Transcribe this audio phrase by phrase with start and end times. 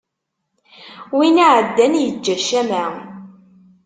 [1.15, 2.83] Wi iɛaddan yeǧǧa ccama.